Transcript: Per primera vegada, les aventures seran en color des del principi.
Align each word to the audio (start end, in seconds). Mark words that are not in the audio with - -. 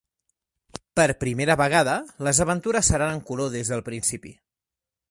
Per 0.99 1.05
primera 1.25 1.57
vegada, 1.61 1.99
les 2.29 2.41
aventures 2.47 2.91
seran 2.95 3.17
en 3.19 3.23
color 3.31 3.57
des 3.59 3.73
del 3.75 3.87
principi. 3.93 4.35